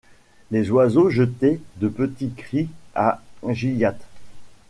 [0.49, 4.01] Les oiseaux jetaient de petits cris à Gilliatt.